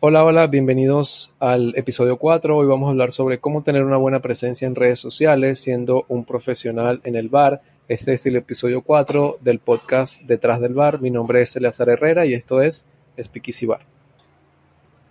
[0.00, 2.58] Hola, hola, bienvenidos al episodio 4.
[2.58, 6.24] Hoy vamos a hablar sobre cómo tener una buena presencia en redes sociales siendo un
[6.24, 7.62] profesional en el bar.
[7.88, 11.00] Este es el episodio 4 del podcast Detrás del Bar.
[11.00, 12.84] Mi nombre es Eleazar Herrera y esto es
[13.18, 13.80] Speakeasy Bar.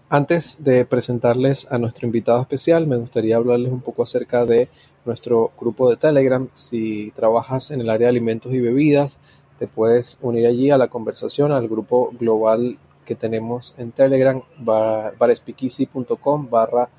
[0.09, 4.68] Antes de presentarles a nuestro invitado especial, me gustaría hablarles un poco acerca de
[5.06, 6.47] nuestro grupo de Telegram.
[6.52, 9.18] Si trabajas en el área de alimentos y bebidas,
[9.58, 16.50] te puedes unir allí a la conversación, al grupo global que tenemos en Telegram, barespeakeasy.com
[16.50, 16.90] barra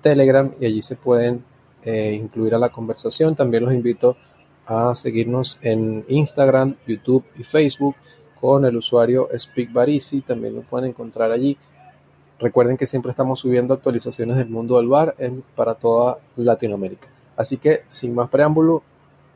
[0.00, 1.44] Telegram y allí se pueden
[1.82, 3.34] eh, incluir a la conversación.
[3.34, 4.16] También los invito
[4.66, 7.96] a seguirnos en Instagram, YouTube y Facebook
[8.40, 11.56] con el usuario SpeakBarisi, también lo pueden encontrar allí.
[12.38, 17.08] Recuerden que siempre estamos subiendo actualizaciones del mundo del bar en, para toda Latinoamérica.
[17.36, 18.82] Así que, sin más preámbulo,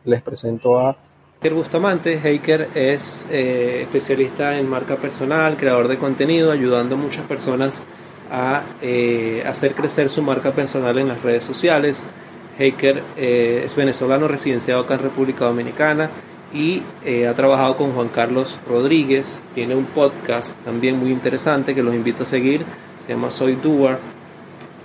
[0.05, 0.97] les presento a
[1.41, 2.21] Heiker Bustamante.
[2.21, 7.85] Heiker es eh, especialista en marca personal, creador de contenido, ayudando a muchas personas
[8.33, 12.07] a eh, hacer crecer su marca personal en las redes sociales.
[12.59, 16.11] Heiker eh, es venezolano residenciado acá en República Dominicana
[16.53, 16.83] y
[17.25, 19.39] ha trabajado con Juan Carlos Rodríguez.
[19.55, 22.65] Tiene un podcast también muy interesante que los invito a seguir.
[23.07, 23.99] Se llama Soy Doer.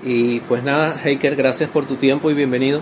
[0.04, 2.82] Y pues nada, Heiker, gracias por tu tiempo y bienvenido.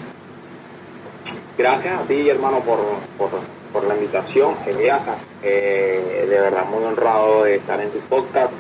[1.58, 2.80] Gracias a ti, hermano, por,
[3.18, 3.30] por
[3.72, 5.16] por la invitación, Eliasa.
[5.44, 8.54] Eh, de verdad muy honrado de estar en tu podcast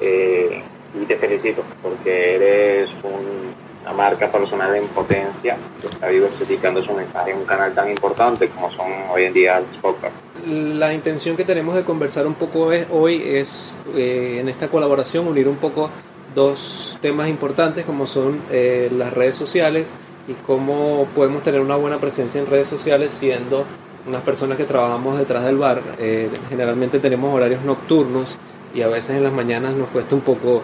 [0.00, 0.62] eh,
[1.00, 7.30] y te felicito porque eres una marca personal en potencia que está diversificando su mensaje
[7.30, 10.18] en un canal tan importante como son hoy en día los podcasts.
[10.46, 15.48] La intención que tenemos de conversar un poco hoy es eh, en esta colaboración unir
[15.48, 15.90] un poco
[16.34, 19.92] dos temas importantes como son las redes sociales
[20.26, 23.66] y cómo podemos tener una buena presencia en redes sociales siendo
[24.06, 28.36] unas personas que trabajamos detrás del bar, eh, generalmente tenemos horarios nocturnos
[28.74, 30.62] y a veces en las mañanas nos cuesta un poco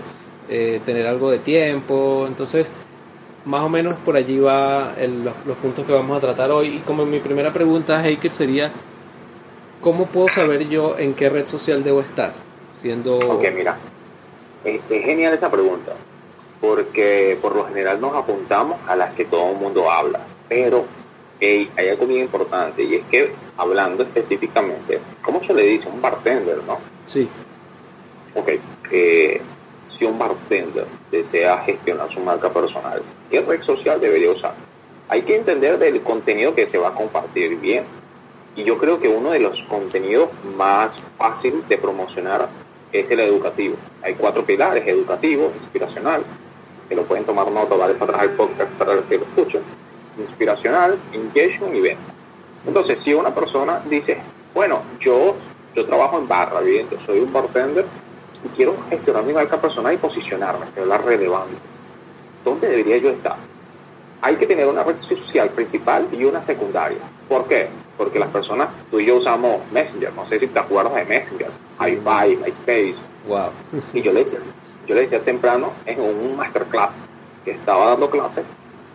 [0.49, 2.71] eh, tener algo de tiempo, entonces
[3.45, 4.95] más o menos por allí va
[5.47, 8.71] los, puntos que vamos a tratar hoy y como mi primera pregunta, Heiker, sería
[9.81, 12.33] ¿cómo puedo saber yo en qué red social debo estar?
[12.75, 13.19] Siendo...
[13.19, 13.77] Ok, mira,
[14.65, 15.93] es, es genial esa pregunta,
[16.61, 20.85] porque por lo general nos apuntamos a las que todo el mundo habla, pero
[21.41, 25.89] hay algo bien importante y es que hablando específicamente, ¿cómo se le dice?
[25.89, 26.79] Un bartender, ¿no?
[27.07, 27.29] Sí.
[28.35, 28.49] Ok,
[28.91, 29.41] eh,
[29.89, 34.55] si un bartender desea gestionar su marca personal, ¿qué red social debería usar?
[35.09, 37.85] Hay que entender del contenido que se va a compartir bien.
[38.57, 42.49] Y yo creo que uno de los contenidos más fáciles de promocionar
[42.93, 43.77] es el educativo.
[44.03, 46.23] Hay cuatro pilares, educativo, inspiracional,
[46.89, 49.63] que lo pueden tomar nota, vale para atrás el podcast para los que lo escuchen
[50.19, 52.13] inspiracional, engagement y venta.
[52.67, 54.19] Entonces, si una persona dice,
[54.55, 55.37] bueno, yo,
[55.75, 57.87] yo trabajo en barra, bien, yo soy un bartender
[58.45, 61.55] y quiero gestionar mi marca personal y posicionarme, que es la relevante,
[62.45, 63.37] ¿dónde debería yo estar?
[64.21, 66.99] Hay que tener una red social principal y una secundaria.
[67.29, 67.69] ¿Por qué?
[67.97, 71.51] Porque las personas, tú y yo usamos Messenger, no sé si te acuerdas de Messenger,
[71.81, 72.97] hi MySpace.
[73.29, 73.51] Wow.
[73.93, 74.41] y yo le decía,
[74.87, 76.99] yo le decía temprano en un masterclass
[77.45, 78.45] que estaba dando clases,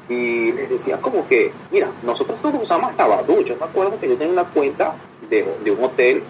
[0.10, 3.42] y les decía como que, mira, nosotros todos usamos hasta Badu.
[3.42, 4.94] Yo me acuerdo que yo tenía una cuenta
[5.30, 6.24] de, de un hotel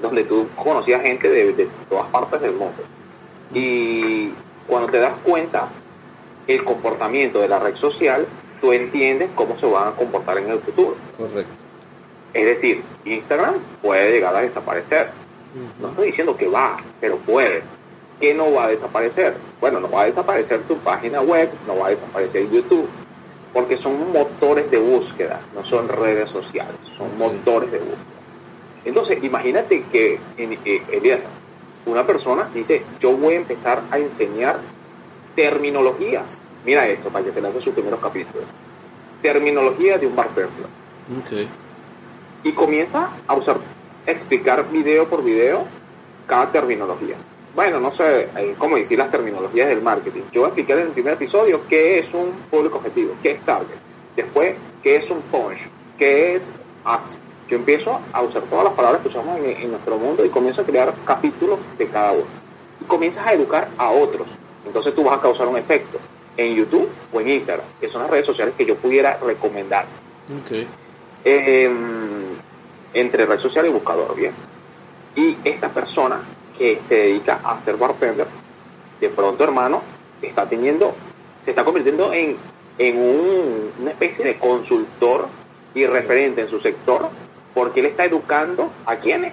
[0.00, 2.82] donde tú conocías gente de, de, todas partes del mundo.
[3.54, 4.32] Y
[4.66, 5.68] cuando te das cuenta
[6.46, 8.26] el comportamiento de la red social,
[8.60, 10.96] tú entiendes cómo se van a comportar en el futuro.
[11.16, 11.52] Correcto.
[12.34, 15.10] Es decir, Instagram puede llegar a desaparecer.
[15.80, 17.62] No estoy diciendo que va, pero puede.
[18.18, 19.34] ¿Qué no va a desaparecer?
[19.60, 22.88] Bueno, no va a desaparecer tu página web, no va a desaparecer YouTube,
[23.52, 27.98] porque son motores de búsqueda, no son redes sociales, son motores de búsqueda.
[28.84, 31.24] Entonces, imagínate que, eh, Elías,
[31.86, 34.58] una persona dice, yo voy a empezar a enseñar
[35.36, 36.24] terminologías.
[36.64, 38.44] Mira esto, para que se lance sus primeros capítulos.
[39.20, 40.66] Terminología de un bartender.
[41.24, 41.48] Okay.
[42.44, 43.58] Y comienza a usar,
[44.06, 45.64] explicar video por video
[46.26, 47.16] cada terminología
[47.54, 50.22] bueno, no sé eh, cómo decir las terminologías del marketing.
[50.32, 53.76] Yo expliqué en el primer episodio qué es un público objetivo, qué es target.
[54.16, 55.68] Después, qué es un punch,
[55.98, 56.50] qué es
[56.84, 57.18] apps.
[57.48, 60.64] Yo empiezo a usar todas las palabras que usamos en, nuestro mundo y comienzo a
[60.64, 62.24] crear capítulos de cada uno.
[62.80, 64.28] Y comienzas a educar a otros.
[64.66, 65.98] Entonces tú vas a causar un efecto
[66.36, 69.84] en YouTube o en Instagram, que son las redes sociales que yo pudiera recomendar.
[70.44, 70.66] Okay.
[71.24, 72.36] Em,
[72.94, 74.32] entre red social y buscador, bien.
[75.14, 76.22] Y esta persona
[76.62, 78.28] que se dedica a ser bartender,
[79.00, 79.82] de pronto, hermano,
[80.22, 80.94] está teniendo,
[81.42, 82.36] se está convirtiendo en,
[82.78, 85.26] en un, una especie de consultor
[85.74, 87.08] y referente en su sector,
[87.52, 89.32] porque él está educando a quienes?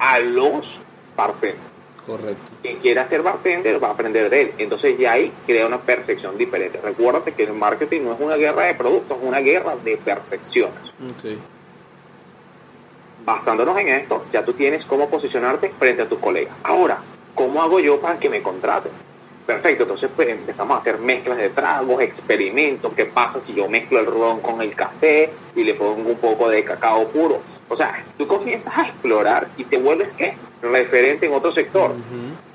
[0.00, 0.82] A los
[1.16, 1.62] bartenders.
[2.04, 2.52] Correcto.
[2.60, 4.52] Quien quiera ser bartender va a aprender de él.
[4.58, 6.80] Entonces ya ahí crea una percepción diferente.
[6.82, 10.74] Recuérdate que el marketing no es una guerra de productos, es una guerra de percepciones.
[11.18, 11.38] Okay.
[13.24, 16.54] Basándonos en esto, ya tú tienes cómo posicionarte frente a tus colegas.
[16.62, 16.98] Ahora,
[17.34, 18.92] ¿cómo hago yo para que me contraten?
[19.46, 22.92] Perfecto, entonces pues, empezamos a hacer mezclas de tragos, experimentos.
[22.94, 26.48] ¿Qué pasa si yo mezclo el ron con el café y le pongo un poco
[26.48, 27.40] de cacao puro?
[27.68, 30.34] O sea, tú comienzas a explorar y te vuelves ¿qué?
[30.62, 31.92] referente en otro sector,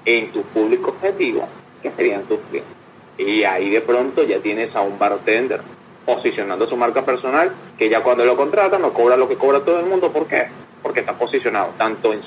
[0.05, 1.47] en tu público objetivo,
[1.81, 2.75] que serían tus clientes.
[3.17, 5.61] Y ahí de pronto ya tienes a un bartender
[6.09, 9.79] posicionando su marca personal, que ya cuando lo contratan no cobra lo que cobra todo
[9.79, 10.11] el mundo.
[10.11, 10.47] ¿Por qué?
[10.81, 12.21] Porque está posicionado tanto en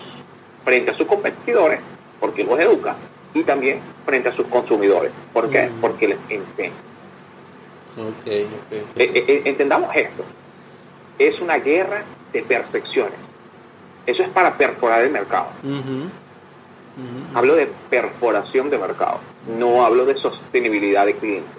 [0.64, 1.81] frente a sus competidores,
[2.20, 2.94] porque los educa,
[3.34, 5.11] y también frente a sus consumidores.
[5.32, 5.69] ¿Por qué?
[5.81, 6.75] Porque les enseña.
[8.20, 8.84] Okay, okay.
[8.94, 10.23] Eh, eh, entendamos esto.
[11.19, 13.19] Es una guerra de percepciones.
[14.06, 15.49] Eso es para perforar el mercado.
[17.34, 21.50] Hablo de perforación de mercado, no hablo de sostenibilidad de cliente.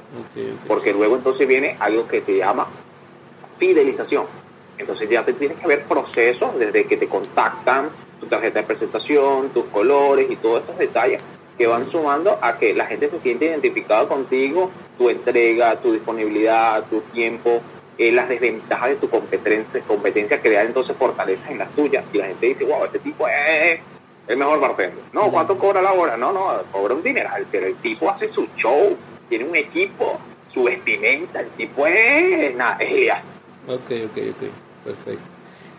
[0.68, 2.68] Porque luego entonces viene algo que se llama
[3.58, 4.26] fidelización.
[4.78, 7.90] Entonces ya te tienes que ver procesos desde que te contactan,
[8.20, 11.22] tu tarjeta de presentación, tus colores y todos estos detalles
[11.58, 16.84] que van sumando a que la gente se siente identificada contigo, tu entrega, tu disponibilidad,
[16.90, 17.62] tu tiempo,
[17.98, 22.04] eh, las desventajas de tu competencia, competencia crear entonces fortalezas en las tuyas.
[22.12, 23.80] Y la gente dice, wow, este tipo es
[24.28, 25.04] el mejor bartender.
[25.12, 26.18] No, ¿cuánto cobra la hora?
[26.18, 28.96] No, no, cobra un dineral, pero el tipo hace su show,
[29.30, 33.32] tiene un equipo, su vestimenta, el tipo es, nada, es Elías.
[33.68, 35.24] Ok, ok, ok, perfecto.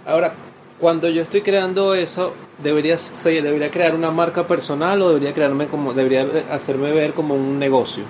[0.07, 0.33] Ahora,
[0.79, 5.95] cuando yo estoy creando eso, debería, debería crear una marca personal o debería crearme como,
[5.95, 8.05] debería hacerme ver como un negocio.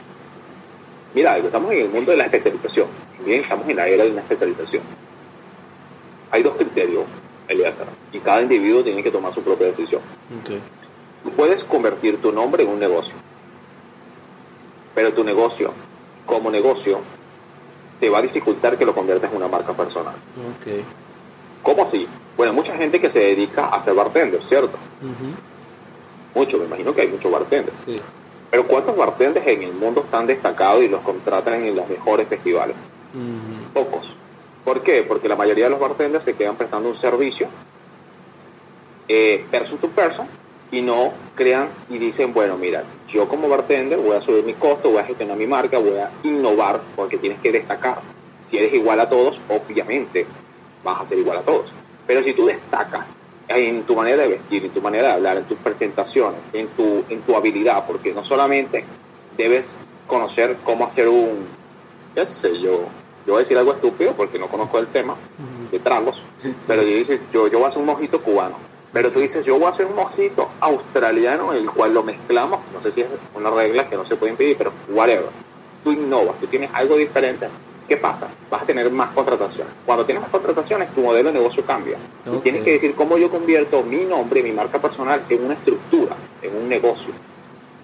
[1.14, 2.88] Mira, estamos en el mundo de la especialización.
[3.24, 4.82] Bien, estamos en la era de una especialización.
[6.30, 7.04] Hay dos criterios,
[7.46, 10.00] Eliazar, y cada individuo tiene que tomar su propia decisión.
[10.42, 10.60] Okay.
[11.22, 13.14] Tú puedes convertir tu nombre en un negocio,
[14.94, 15.72] pero tu negocio,
[16.24, 17.00] como negocio,
[18.00, 20.14] te va a dificultar que lo conviertas en una marca personal.
[20.60, 20.84] Okay.
[21.62, 22.06] ¿Cómo así?
[22.36, 24.78] Bueno, mucha gente que se dedica a ser bartender, ¿cierto?
[26.34, 27.80] Mucho, me imagino que hay muchos bartenders.
[27.80, 27.96] Sí.
[28.50, 32.76] Pero ¿cuántos bartenders en el mundo están destacados y los contratan en los mejores festivales?
[33.72, 34.14] Pocos.
[34.64, 35.02] ¿Por qué?
[35.02, 37.48] Porque la mayoría de los bartenders se quedan prestando un servicio
[39.06, 40.26] eh, person to person
[40.70, 44.90] y no crean y dicen, bueno, mira, yo como bartender voy a subir mi costo,
[44.90, 48.00] voy a gestionar mi marca, voy a innovar porque tienes que destacar.
[48.44, 50.26] Si eres igual a todos, obviamente
[50.82, 51.66] vas a ser igual a todos.
[52.06, 53.06] Pero si tú destacas
[53.48, 57.04] en tu manera de vestir, en tu manera de hablar, en tus presentaciones, en tu,
[57.08, 58.84] en tu habilidad, porque no solamente
[59.36, 61.46] debes conocer cómo hacer un,
[62.14, 62.84] qué sé yo,
[63.26, 65.16] yo voy a decir algo estúpido porque no conozco el tema
[65.70, 66.20] de tragos,
[66.66, 68.56] pero yo dice, yo, yo voy a hacer un mojito cubano,
[68.92, 72.82] pero tú dices, yo voy a hacer un mojito australiano, el cual lo mezclamos, no
[72.82, 75.28] sé si es una regla que no se puede impedir, pero whatever,
[75.82, 77.48] tú innovas, tú tienes algo diferente
[77.88, 78.28] ¿qué pasa?
[78.50, 79.72] Vas a tener más contrataciones.
[79.84, 81.96] Cuando tienes más contrataciones, tu modelo de negocio cambia.
[82.26, 86.16] Y tienes que decir cómo yo convierto mi nombre, mi marca personal, en una estructura,
[86.42, 87.12] en un negocio.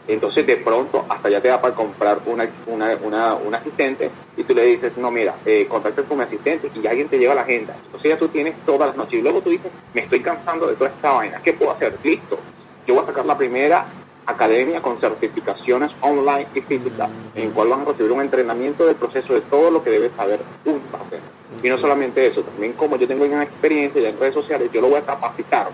[0.08, 4.42] Entonces, de pronto, hasta ya te da para comprar una, una, una, un asistente y
[4.42, 7.42] tú le dices, no, mira, eh, contacta con mi asistente y alguien te lleva la
[7.42, 7.76] agenda.
[7.84, 9.20] Entonces, ya tú tienes todas las noches.
[9.20, 11.40] Y luego tú dices, me estoy cansando de toda esta vaina.
[11.42, 11.96] ¿Qué puedo hacer?
[12.02, 12.38] Listo.
[12.86, 13.86] Yo voy a sacar la primera
[14.26, 18.96] academia con certificaciones online y físicas, en el cual van a recibir un entrenamiento del
[18.96, 21.20] proceso de todo lo que debe saber un bartender.
[21.62, 24.80] Y no solamente eso, también como yo tengo una experiencia ya en redes sociales, yo
[24.80, 25.68] lo voy a capacitar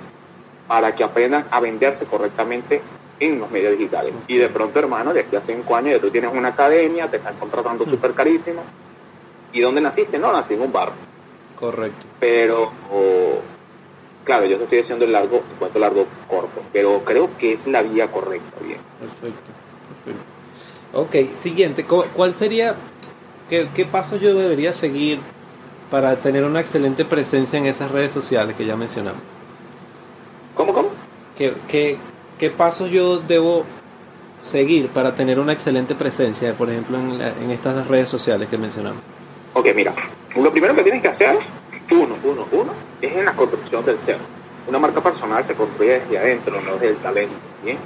[0.66, 2.80] para que aprendan a venderse correctamente
[3.20, 4.12] en los medios digitales.
[4.28, 7.16] Y de pronto, hermano, de aquí a cinco años ya tú tienes una academia, te
[7.16, 8.62] están contratando súper carísimo.
[9.52, 10.18] ¿Y dónde naciste?
[10.18, 10.92] No, nací en un bar.
[11.58, 12.06] Correcto.
[12.20, 12.72] Pero
[14.26, 17.66] claro, yo te estoy diciendo el largo, el cuento largo corto, pero creo que es
[17.68, 18.80] la vía correcta, bien.
[19.00, 19.50] Perfecto,
[20.04, 20.36] perfecto.
[20.92, 22.74] Ok, siguiente, ¿cuál sería,
[23.48, 25.20] qué, qué paso yo debería seguir
[25.90, 29.22] para tener una excelente presencia en esas redes sociales que ya mencionamos?
[30.54, 30.88] ¿Cómo, cómo?
[31.38, 31.96] ¿Qué, qué,
[32.38, 33.64] qué pasos yo debo
[34.40, 39.02] seguir para tener una excelente presencia, por ejemplo, en, en estas redes sociales que mencionamos?
[39.54, 39.94] Ok, mira,
[40.36, 41.36] lo primero que tienes que hacer
[41.90, 44.18] uno, uno, uno, es en la construcción del ser.
[44.66, 47.34] Una marca personal se construye desde adentro, no desde el talento.
[47.64, 47.78] ¿bien?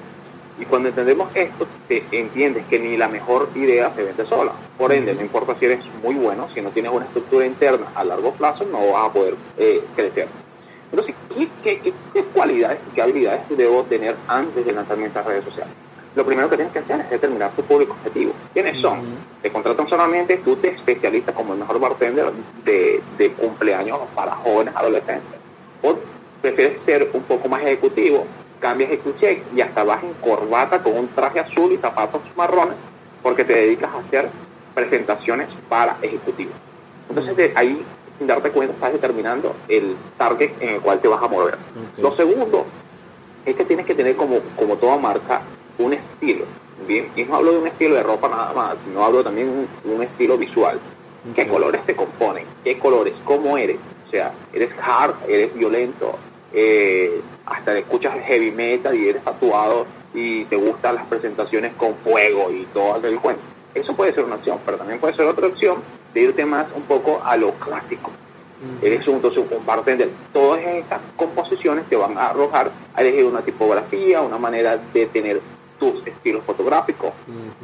[0.59, 4.52] Y cuando entendemos esto, te entiendes que ni la mejor idea se vende sola.
[4.76, 8.04] Por ende, no importa si eres muy bueno, si no tienes una estructura interna a
[8.04, 10.28] largo plazo, no vas a poder eh, crecer.
[10.90, 15.44] Entonces, ¿qué, qué, qué, cualidades y qué habilidades debo tener antes de lanzarme estas redes
[15.44, 15.75] sociales?
[16.12, 18.32] lo primero que tienes que hacer es determinar tu público objetivo.
[18.52, 19.00] ¿Quiénes son?
[19.40, 22.32] Te contratan solamente, tú te especialistas como el mejor bartender
[22.64, 25.38] de, de cumpleaños para jóvenes adolescentes.
[25.85, 25.94] O
[26.42, 28.26] prefieres ser un poco más ejecutivo
[28.61, 32.76] cambias el cliché y hasta vas en corbata con un traje azul y zapatos marrones
[33.23, 34.28] porque te dedicas a hacer
[34.75, 36.54] presentaciones para ejecutivos.
[37.09, 37.82] Entonces de ahí,
[38.20, 41.56] sin darte cuenta, estás determinando el target en el cual te vas a mover.
[41.96, 42.66] Lo segundo
[43.46, 45.40] es que tienes que tener como, como toda marca
[45.78, 46.44] un estilo.
[46.86, 49.94] Bien, y no hablo de un estilo de ropa nada más, sino hablo también de
[49.94, 50.78] un, estilo visual.
[51.34, 52.44] ¿Qué colores te componen?
[52.62, 53.22] ¿Qué colores?
[53.24, 53.78] ¿Cómo eres?
[54.06, 55.14] O sea, ¿eres hard?
[55.26, 56.18] ¿Eres violento?
[56.52, 62.50] Eh, hasta escuchas heavy metal y eres tatuado y te gustan las presentaciones con fuego
[62.50, 63.40] y todo el cuento.
[63.74, 65.78] Eso puede ser una opción, pero también puede ser otra opción
[66.14, 68.10] de irte más un poco a lo clásico.
[68.82, 70.10] Eres un, entonces un bartender.
[70.32, 75.40] Todas estas composiciones te van a arrojar a elegir una tipografía, una manera de tener
[75.78, 77.12] tus estilos fotográficos.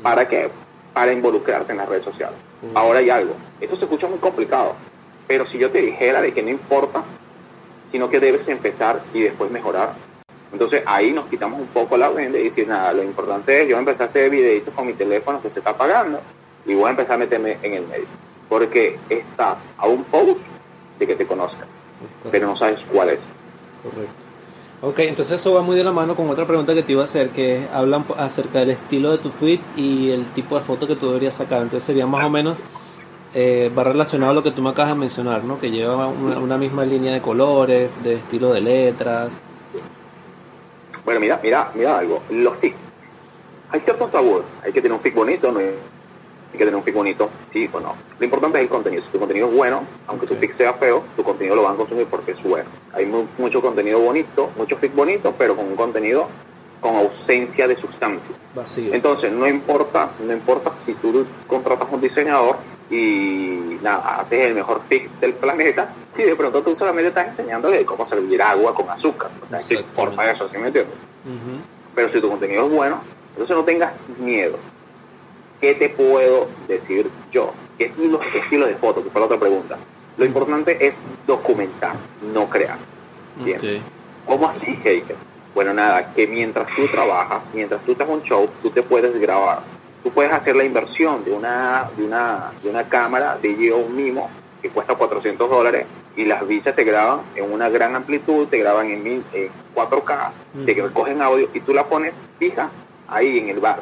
[0.02, 0.48] ¿Para qué?
[0.94, 2.38] Para involucrarte en las redes sociales.
[2.74, 3.34] Ahora hay algo.
[3.60, 4.74] Esto se escucha muy complicado,
[5.26, 7.02] pero si yo te dijera de que no importa,
[7.90, 9.92] sino que debes empezar y después mejorar.
[10.50, 13.76] Entonces ahí nos quitamos un poco la venda y decir, nada, lo importante es yo
[13.78, 16.20] empezar a hacer videitos con mi teléfono que se está apagando
[16.64, 18.06] y voy a empezar a meterme en el medio.
[18.48, 20.46] Porque estás a un post
[20.98, 21.68] de que te conozcan,
[22.30, 23.26] pero no sabes cuál es.
[23.82, 24.26] Correcto.
[24.82, 27.04] Ok, entonces eso va muy de la mano con otra pregunta que te iba a
[27.04, 30.96] hacer, que hablan acerca del estilo de tu feed y el tipo de foto que
[30.96, 31.62] tú deberías sacar.
[31.62, 32.58] Entonces sería más o menos,
[33.32, 35.58] eh, va relacionado a lo que tú me acabas de mencionar, ¿no?
[35.58, 39.40] Que lleva una, misma línea de colores, de estilo de letras.
[41.06, 42.22] Bueno, mira, mira, mira algo.
[42.28, 42.74] Los feed.
[43.70, 44.44] Hay cierto sabor.
[44.62, 45.60] Hay que tener un feed bonito, no
[46.52, 47.94] que tener un fic bonito, sí o no.
[48.18, 49.02] Lo importante es el contenido.
[49.02, 51.76] Si tu contenido es bueno, aunque tu fic sea feo, tu contenido lo van a
[51.76, 52.68] consumir porque es bueno.
[52.92, 53.06] Hay
[53.38, 56.28] mucho contenido bonito, mucho fic bonito, pero con un contenido
[56.80, 58.34] con ausencia de sustancia.
[58.54, 58.94] Vacío.
[58.94, 62.56] Entonces, no importa, no importa si tú contratas un diseñador
[62.90, 67.84] y nada, haces el mejor fic del planeta, si de pronto tú solamente estás enseñándole
[67.84, 69.30] cómo servir agua con azúcar.
[69.42, 70.94] O sea, sí, forma eso, ¿sí me entiendes?
[71.94, 73.00] Pero si tu contenido es bueno,
[73.30, 74.56] entonces no tengas miedo
[75.60, 77.52] ¿Qué te puedo decir yo?
[77.78, 79.02] ¿Qué estilo, estilo de foto?
[79.02, 79.78] Que fue la otra pregunta.
[80.18, 81.94] Lo importante es documentar,
[82.32, 82.78] no crear.
[83.36, 83.82] Bien.
[84.26, 85.16] ¿Cómo así, Heiker?
[85.54, 89.18] Bueno, nada, que mientras tú trabajas, mientras tú estás en un show, tú te puedes
[89.18, 89.60] grabar.
[90.02, 94.30] Tú puedes hacer la inversión de una, de una, de una cámara de un Mimo
[94.60, 95.86] que cuesta 400 dólares
[96.16, 100.30] y las bichas te graban en una gran amplitud, te graban en, en 4K,
[100.64, 102.70] te recogen audio y tú la pones fija
[103.08, 103.80] ahí en el bar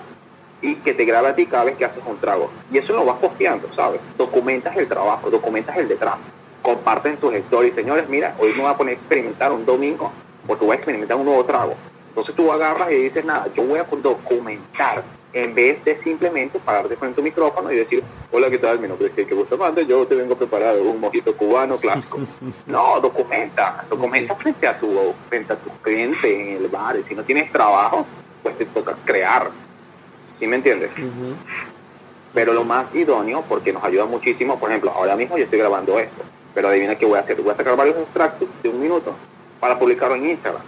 [0.65, 2.51] y que te grabe a ti cada vez que haces un trago.
[2.73, 4.01] Y eso lo vas posteando, ¿sabes?
[4.17, 6.21] Documentas el trabajo, documentas el detrás.
[6.63, 7.75] Comparten tus stories.
[7.75, 10.11] Señores, mira, hoy me voy a poner a experimentar un domingo
[10.47, 11.75] porque voy a experimentar un nuevo trago.
[12.09, 15.05] Entonces tú agarras y dices, nada, yo voy a documentar
[15.35, 18.79] en vez de simplemente pararte frente a tu micrófono y decir, hola, ¿qué tal?
[18.79, 22.21] Mi nombre es Kike Bustamante, yo te vengo preparado un mojito cubano clásico.
[22.67, 26.97] no, documenta, documenta frente a tu frente a tus clientes en el bar.
[26.97, 28.07] Y si no tienes trabajo,
[28.43, 29.51] pues te toca crear
[30.45, 30.91] ¿Sí me entiendes?
[32.35, 35.99] Pero lo más idóneo, porque nos ayuda muchísimo, por ejemplo, ahora mismo yo estoy grabando
[35.99, 36.21] esto,
[36.53, 37.41] pero adivina qué voy a hacer.
[37.41, 39.15] Voy a sacar varios extractos de un minuto
[39.59, 40.63] para publicarlo en Instagram.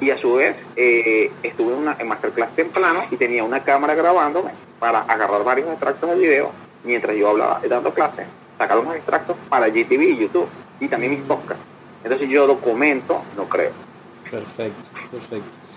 [0.00, 3.94] Y a su vez, eh, estuve en, una, en Masterclass temprano y tenía una cámara
[3.94, 6.50] grabándome para agarrar varios extractos de video
[6.82, 8.24] mientras yo hablaba dando clases,
[8.56, 10.48] sacar unos extractos para GTV y YouTube
[10.80, 11.62] y también mis podcasts.
[12.02, 13.72] Entonces yo documento, no creo.
[14.30, 15.69] Perfecto, perfecto.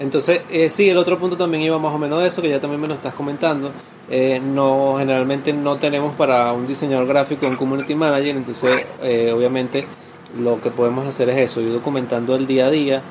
[0.00, 2.58] Entonces, eh, sí, el otro punto también iba más o menos de eso, que ya
[2.58, 3.70] también me lo estás comentando.
[4.08, 9.86] Eh, no, generalmente no tenemos para un diseñador gráfico un community manager, entonces eh, obviamente
[10.38, 13.02] lo que podemos hacer es eso, ir documentando el día a día.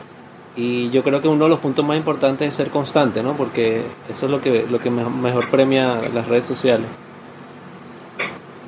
[0.56, 3.38] Y yo creo que uno de los puntos más importantes es ser constante, ¿no?
[3.38, 6.88] Porque eso es lo que, lo que mejor premia las redes sociales.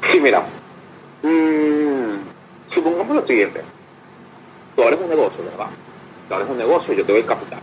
[0.01, 0.41] Sí, mira.
[1.23, 2.19] Mm,
[2.67, 3.61] supongamos lo siguiente.
[4.75, 5.71] Tú abres un negocio, ¿verdad?
[6.27, 7.59] Tú abres un negocio, yo te doy capital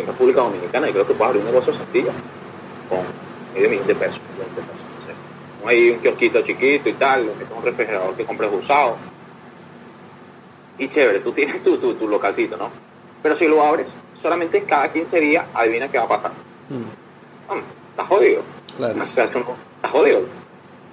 [0.00, 2.10] en República Dominicana y creo que puedes abrir un negocio sencillo
[2.88, 3.00] con
[3.54, 4.20] medio millón de pesos.
[5.62, 8.96] No hay un kiosquito chiquito y tal, un refrigerador que compres usado.
[10.78, 12.70] Y chévere, tú tienes tu, tu, tu, localcito, ¿no?
[13.22, 16.32] Pero si lo abres, solamente cada 15 días adivina qué va a pasar.
[17.90, 18.42] Estás jodido.
[18.76, 18.98] Claro.
[19.02, 20.22] Estás jodido.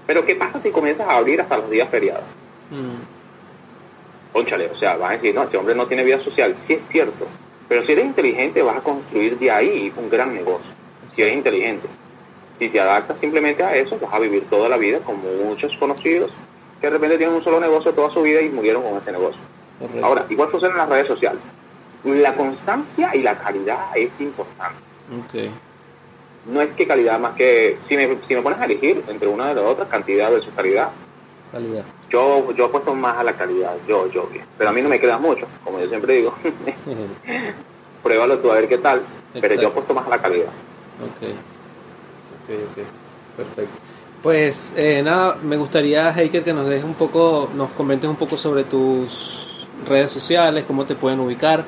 [0.06, 2.24] Pero ¿qué pasa si comienzas a abrir hasta los días feriados?
[2.70, 4.34] Hmm.
[4.34, 6.58] Conchale, o sea, vas a decir, no, ese hombre no tiene vida social.
[6.58, 7.28] Sí es cierto,
[7.68, 10.72] pero si eres inteligente, vas a construir de ahí un gran negocio.
[11.12, 11.88] Si eres inteligente.
[12.52, 16.32] Si te adaptas simplemente a eso, vas a vivir toda la vida como muchos conocidos
[16.80, 19.42] que de repente tienen un solo negocio toda su vida y murieron con ese negocio.
[20.02, 21.42] Ahora, igual funciona en las redes sociales.
[22.04, 24.80] La constancia y la calidad es importante.
[25.28, 25.52] Okay.
[26.46, 27.78] No es que calidad más que...
[27.84, 30.90] Si me, si me pones a elegir entre una de las otras, cantidad versus calidad.
[31.52, 31.84] Calidad.
[32.10, 34.28] Yo, yo apuesto más a la calidad, yo, yo.
[34.58, 36.34] Pero a mí no me queda mucho, como yo siempre digo.
[38.04, 39.02] pruébalo tú a ver qué tal,
[39.34, 40.48] pero yo apuesto más a la calidad.
[40.48, 41.28] Ok,
[42.44, 42.86] ok, ok,
[43.36, 43.78] perfecto.
[44.24, 48.38] Pues eh, nada, me gustaría, Heiker, que nos dejes un poco, nos comentes un poco
[48.38, 51.66] sobre tus redes sociales, cómo te pueden ubicar.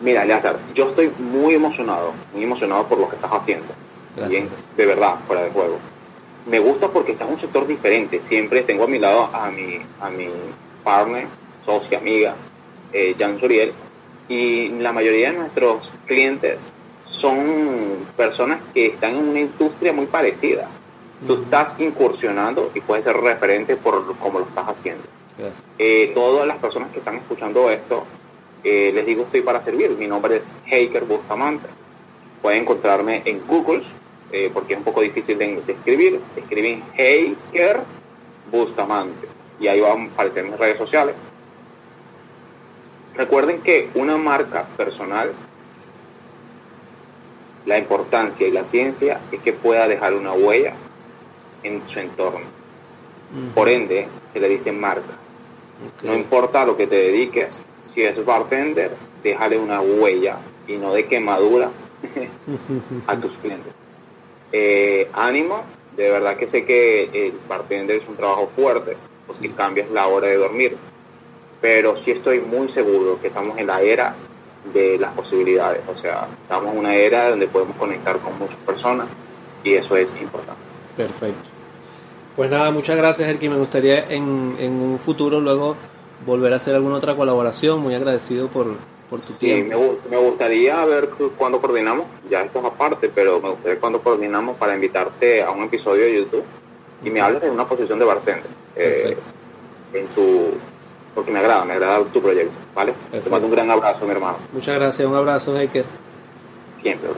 [0.00, 3.68] Mira, Eleazar, yo estoy muy emocionado, muy emocionado por lo que estás haciendo.
[4.28, 5.78] Bien, de verdad, fuera de juego.
[6.46, 8.22] Me gusta porque estás en un sector diferente.
[8.22, 10.28] Siempre tengo a mi lado a mi, a mi
[10.84, 11.26] partner,
[11.64, 12.36] socia, amiga,
[12.92, 13.72] eh, Jan Suriel,
[14.28, 16.58] y la mayoría de nuestros clientes
[17.04, 20.68] son personas que están en una industria muy parecida.
[21.26, 25.04] Tú estás incursionando y puedes ser referente por cómo lo estás haciendo.
[25.78, 28.04] Eh, todas las personas que están escuchando esto,
[28.62, 29.90] eh, les digo, estoy para servir.
[29.90, 31.68] Mi nombre es Heiker Bustamante.
[32.42, 33.82] Pueden encontrarme en Google,
[34.32, 36.20] eh, porque es un poco difícil de, escribir.
[36.36, 37.80] Escriben Heiker
[38.50, 39.28] Bustamante.
[39.60, 41.14] Y ahí van a aparecer mis redes sociales.
[43.14, 45.32] Recuerden que una marca personal,
[47.64, 50.74] la importancia y la ciencia es que pueda dejar una huella
[51.62, 52.46] en su entorno.
[53.54, 55.14] Por ende, se le dice marca.
[56.02, 58.92] No importa lo que te dediques, si es bartender,
[59.22, 60.36] déjale una huella
[60.68, 61.70] y no de quemadura
[63.06, 63.72] a tus clientes.
[64.52, 65.62] Eh, ánimo,
[65.96, 70.28] de verdad que sé que el bartender es un trabajo fuerte porque cambias la hora
[70.28, 70.76] de dormir,
[71.60, 74.14] pero sí estoy muy seguro que estamos en la era
[74.72, 79.06] de las posibilidades, o sea, estamos en una era donde podemos conectar con muchas personas
[79.64, 80.60] y eso es importante.
[80.96, 81.50] Perfecto.
[82.36, 83.48] Pues nada, muchas gracias, Erki.
[83.48, 85.76] Me gustaría en, en un futuro luego
[86.26, 87.80] volver a hacer alguna otra colaboración.
[87.80, 88.66] Muy agradecido por,
[89.08, 89.98] por tu tiempo.
[90.02, 94.56] Sí, me, gustaría ver cuándo coordinamos, ya esto es aparte, pero me gustaría cuando coordinamos
[94.56, 96.44] para invitarte a un episodio de YouTube
[97.04, 98.50] y me hables de una posición de bartender.
[98.74, 99.16] Eh,
[99.92, 100.50] en tu,
[101.14, 102.92] porque me agrada, me agrada tu proyecto, ¿vale?
[103.10, 104.38] Te mando un gran abrazo, mi hermano.
[104.52, 105.84] Muchas gracias, un abrazo, Heiker.
[106.76, 107.10] Siempre,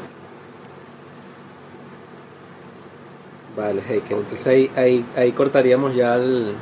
[3.56, 4.18] Vale, Heiker.
[4.18, 6.54] Entonces ahí, ahí, ahí cortaríamos ya el,